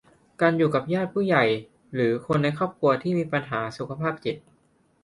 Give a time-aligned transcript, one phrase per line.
[0.41, 1.43] การอยู่กับญาติผู้ใหญ่
[1.93, 4.35] หรือคนในครอบครัวที่มีปัญหาสุขภาพจิต